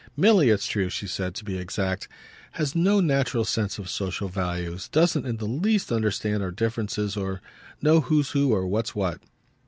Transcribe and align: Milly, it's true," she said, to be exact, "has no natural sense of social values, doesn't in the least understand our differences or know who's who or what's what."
Milly, 0.17 0.49
it's 0.49 0.65
true," 0.65 0.89
she 0.89 1.05
said, 1.05 1.35
to 1.35 1.45
be 1.45 1.59
exact, 1.59 2.07
"has 2.53 2.73
no 2.75 2.99
natural 3.01 3.45
sense 3.45 3.77
of 3.77 3.87
social 3.87 4.29
values, 4.29 4.87
doesn't 4.89 5.27
in 5.27 5.37
the 5.37 5.45
least 5.45 5.91
understand 5.91 6.41
our 6.41 6.49
differences 6.49 7.15
or 7.15 7.39
know 7.83 8.01
who's 8.01 8.31
who 8.31 8.51
or 8.51 8.65
what's 8.65 8.95
what." 8.95 9.21